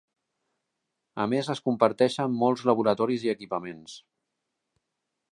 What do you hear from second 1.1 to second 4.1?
A més es comparteixen molts laboratoris i equipaments.